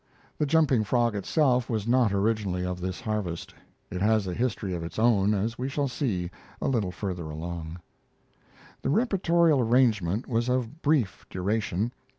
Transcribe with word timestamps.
The 0.39 0.47
Jumping 0.47 0.83
Frog 0.83 1.13
itself 1.13 1.69
was 1.69 1.87
not 1.87 2.11
originally 2.11 2.65
of 2.65 2.81
this 2.81 3.01
harvest. 3.01 3.53
It 3.91 4.01
has 4.01 4.25
a 4.25 4.33
history 4.33 4.73
of 4.73 4.81
its 4.83 4.97
own, 4.97 5.35
as 5.35 5.59
we 5.59 5.69
shall 5.69 5.87
see 5.87 6.31
a 6.59 6.67
little 6.67 6.91
further 6.91 7.25
along. 7.25 7.77
The 8.81 8.89
reportorial 8.89 9.61
arrangement 9.61 10.27
was 10.27 10.49
of 10.49 10.81
brief 10.81 11.27
duration. 11.29 11.91